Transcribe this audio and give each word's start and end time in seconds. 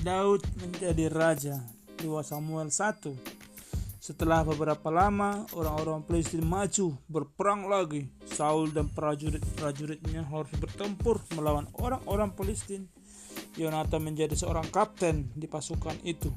Daud 0.00 0.40
menjadi 0.64 1.12
raja 1.12 1.60
2 2.00 2.08
Samuel 2.24 2.72
1 2.72 3.12
Setelah 4.00 4.48
beberapa 4.48 4.88
lama 4.88 5.44
orang-orang 5.52 6.00
Filistin 6.08 6.40
maju 6.40 6.96
berperang 7.04 7.68
lagi. 7.68 8.08
Saul 8.24 8.72
dan 8.72 8.88
prajurit-prajuritnya 8.88 10.24
harus 10.24 10.48
bertempur 10.56 11.20
melawan 11.36 11.68
orang-orang 11.76 12.32
Filistin 12.32 12.88
Yonatan 13.60 14.00
menjadi 14.00 14.32
seorang 14.32 14.72
kapten 14.72 15.28
di 15.36 15.44
pasukan 15.44 16.00
itu. 16.00 16.32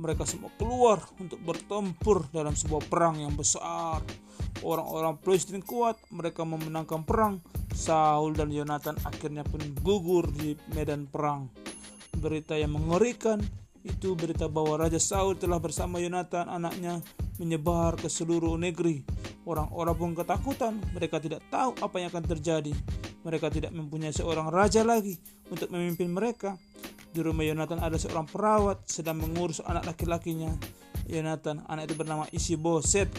Mereka 0.00 0.24
semua 0.24 0.48
keluar 0.56 1.04
untuk 1.20 1.36
bertempur 1.44 2.24
dalam 2.32 2.56
sebuah 2.56 2.88
perang 2.88 3.20
yang 3.20 3.36
besar. 3.36 4.00
Orang-orang 4.64 5.20
Filistin 5.20 5.60
kuat, 5.60 6.00
mereka 6.08 6.48
memenangkan 6.48 7.04
perang. 7.04 7.44
Saul 7.76 8.32
dan 8.32 8.48
Yonatan 8.48 8.96
akhirnya 9.04 9.44
pun 9.44 9.60
gugur 9.84 10.32
di 10.32 10.56
medan 10.72 11.04
perang 11.04 11.61
berita 12.18 12.58
yang 12.58 12.74
mengerikan 12.74 13.40
itu 13.82 14.14
berita 14.14 14.46
bahwa 14.46 14.86
Raja 14.86 15.02
Saul 15.02 15.34
telah 15.34 15.58
bersama 15.58 15.98
Yonatan 15.98 16.46
anaknya 16.46 17.02
menyebar 17.42 17.98
ke 17.98 18.06
seluruh 18.06 18.54
negeri. 18.54 19.02
Orang-orang 19.42 19.94
pun 19.98 20.10
ketakutan, 20.14 20.78
mereka 20.94 21.18
tidak 21.18 21.42
tahu 21.50 21.74
apa 21.82 21.96
yang 21.98 22.14
akan 22.14 22.24
terjadi. 22.30 22.70
Mereka 23.26 23.50
tidak 23.50 23.74
mempunyai 23.74 24.14
seorang 24.14 24.54
raja 24.54 24.86
lagi 24.86 25.18
untuk 25.50 25.66
memimpin 25.74 26.14
mereka. 26.14 26.54
Di 27.10 27.20
rumah 27.20 27.42
Yonatan 27.42 27.82
ada 27.82 27.98
seorang 27.98 28.30
perawat 28.30 28.86
sedang 28.86 29.18
mengurus 29.18 29.58
anak 29.66 29.82
laki-lakinya. 29.84 30.54
Yonatan, 31.10 31.66
anak 31.66 31.90
itu 31.90 31.94
bernama 31.98 32.24
Isi 32.30 32.54
Boset. 32.54 33.10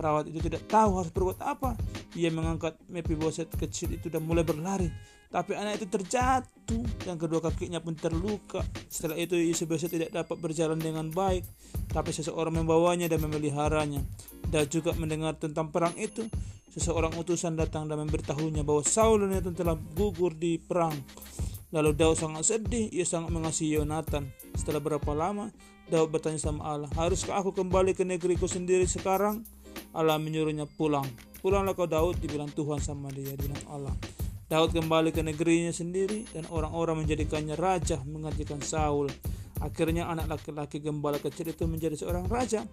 Perawat 0.00 0.32
itu 0.32 0.40
tidak 0.40 0.64
tahu 0.64 0.96
harus 0.96 1.12
berbuat 1.12 1.44
apa. 1.44 1.76
Ia 2.16 2.32
mengangkat 2.32 2.72
Boset 3.20 3.52
kecil 3.52 4.00
itu 4.00 4.08
dan 4.08 4.24
mulai 4.24 4.40
berlari. 4.40 4.88
Tapi 5.28 5.52
anak 5.52 5.76
itu 5.76 5.92
terjatuh 5.92 7.04
dan 7.04 7.20
kedua 7.20 7.44
kakinya 7.44 7.84
pun 7.84 7.92
terluka. 7.92 8.64
Setelah 8.88 9.20
itu 9.20 9.36
Yosebesa 9.36 9.92
tidak 9.92 10.08
dapat 10.08 10.40
berjalan 10.40 10.80
dengan 10.80 11.12
baik, 11.12 11.44
tapi 11.92 12.16
seseorang 12.16 12.64
membawanya 12.64 13.12
dan 13.12 13.20
memeliharanya. 13.28 14.00
Dan 14.48 14.64
juga 14.72 14.96
mendengar 14.96 15.36
tentang 15.36 15.68
perang 15.68 15.92
itu, 16.00 16.24
seseorang 16.72 17.12
utusan 17.20 17.60
datang 17.60 17.84
dan 17.84 18.00
memberitahunya 18.00 18.64
bahwa 18.64 18.80
Saul 18.80 19.28
dan 19.28 19.36
Yonatan 19.36 19.52
telah 19.52 19.76
gugur 19.76 20.32
di 20.32 20.56
perang. 20.56 20.96
Lalu 21.76 21.92
Daud 21.92 22.16
sangat 22.16 22.48
sedih, 22.48 22.88
ia 22.88 23.04
sangat 23.04 23.30
mengasihi 23.30 23.76
Yonatan. 23.76 24.32
Setelah 24.56 24.80
berapa 24.80 25.12
lama, 25.12 25.52
Daud 25.92 26.08
bertanya 26.10 26.40
sama 26.40 26.66
Allah, 26.66 26.90
Haruskah 26.98 27.38
aku 27.38 27.54
kembali 27.54 27.94
ke 27.94 28.02
negeriku 28.02 28.50
sendiri 28.50 28.88
sekarang? 28.90 29.46
Allah 29.90 30.18
menyuruhnya 30.18 30.66
pulang. 30.66 31.06
Pulanglah 31.40 31.72
kau 31.72 31.88
Daud, 31.88 32.20
dibilang 32.20 32.52
Tuhan 32.52 32.78
sama 32.78 33.08
dia, 33.10 33.32
dibilang 33.32 33.64
Allah. 33.72 33.96
Daud 34.50 34.74
kembali 34.74 35.14
ke 35.14 35.22
negerinya 35.22 35.70
sendiri 35.70 36.26
dan 36.34 36.42
orang-orang 36.50 37.06
menjadikannya 37.06 37.54
raja 37.54 38.02
menggantikan 38.02 38.58
Saul. 38.58 39.06
Akhirnya 39.62 40.10
anak 40.10 40.26
laki-laki 40.26 40.82
gembala 40.82 41.22
kecil 41.22 41.54
itu 41.54 41.70
menjadi 41.70 41.94
seorang 41.94 42.26
raja. 42.26 42.66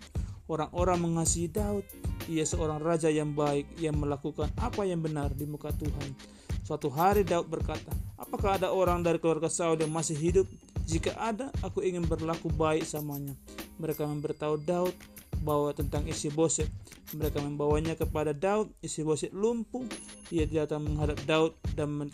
Orang-orang 0.49 0.97
mengasihi 0.97 1.53
Daud. 1.53 1.85
Ia 2.33 2.49
seorang 2.49 2.81
raja 2.81 3.13
yang 3.13 3.37
baik 3.37 3.77
yang 3.77 3.93
melakukan 3.93 4.49
apa 4.57 4.89
yang 4.89 5.05
benar 5.05 5.29
di 5.37 5.45
muka 5.45 5.69
Tuhan. 5.69 6.17
Suatu 6.65 6.89
hari 6.89 7.21
Daud 7.21 7.45
berkata, 7.45 7.93
"Apakah 8.17 8.57
ada 8.57 8.73
orang 8.73 9.05
dari 9.05 9.21
keluarga 9.21 9.47
Saul 9.47 9.77
yang 9.77 9.93
masih 9.93 10.17
hidup? 10.17 10.49
Jika 10.83 11.13
ada, 11.13 11.53
aku 11.61 11.85
ingin 11.85 12.09
berlaku 12.09 12.49
baik 12.49 12.89
samanya." 12.89 13.37
Mereka 13.77 14.01
memberitahu 14.01 14.65
Daud 14.65 14.97
bahwa 15.41 15.73
tentang 15.73 16.05
isi 16.09 16.31
boset. 16.31 16.69
Mereka 17.15 17.39
membawanya 17.39 17.95
kepada 17.95 18.35
Daud, 18.35 18.71
isi 18.83 19.01
boset 19.01 19.31
lumpuh. 19.31 19.85
Ia 20.33 20.45
datang 20.45 20.85
menghadap 20.87 21.17
Daud 21.23 21.53
dan 21.77 22.09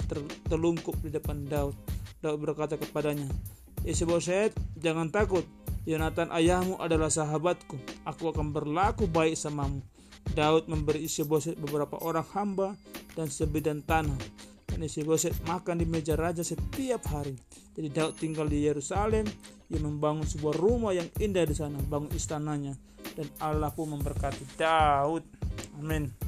terlungkup 0.50 0.98
di 1.02 1.10
depan 1.10 1.46
Daud. 1.50 1.76
Daud 2.24 2.40
berkata 2.40 2.80
kepadanya, 2.80 3.28
isi 3.84 4.08
boset, 4.08 4.56
jangan 4.80 5.10
takut. 5.10 5.44
Yonatan 5.84 6.32
ayahmu 6.32 6.80
adalah 6.80 7.12
sahabatku. 7.12 7.76
Aku 8.08 8.32
akan 8.32 8.56
berlaku 8.56 9.04
baik 9.10 9.36
samamu. 9.36 9.84
Daud 10.32 10.72
memberi 10.72 11.04
isi 11.04 11.28
boset 11.28 11.60
beberapa 11.60 12.00
orang 12.00 12.24
hamba 12.32 12.80
dan 13.20 13.28
sebidang 13.28 13.84
tanah. 13.84 14.16
Dan 14.74 14.90
isi 14.90 15.06
boset 15.06 15.38
makan 15.46 15.78
di 15.78 15.86
meja 15.86 16.18
raja 16.18 16.42
setiap 16.42 17.06
hari. 17.14 17.38
Jadi 17.78 17.88
Daud 17.94 18.18
tinggal 18.18 18.50
di 18.50 18.66
Yerusalem. 18.66 19.30
Ia 19.70 19.80
membangun 19.80 20.26
sebuah 20.26 20.58
rumah 20.58 20.94
yang 20.98 21.10
indah 21.22 21.46
di 21.46 21.54
sana, 21.54 21.78
bangun 21.78 22.10
istananya 22.14 22.74
dan 23.14 23.28
Allah 23.44 23.70
pun 23.70 23.94
memberkati 23.94 24.58
Daud. 24.58 25.24
Amin. 25.78 26.23